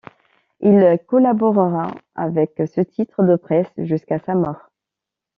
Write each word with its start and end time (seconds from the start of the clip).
Il 0.61 0.97
collaborera 1.05 1.91
avec 2.15 2.59
ce 2.65 2.81
titre 2.81 3.21
de 3.23 3.35
presse 3.35 3.71
jusqu'à 3.77 4.17
sa 4.17 4.33
mort. 4.33 4.71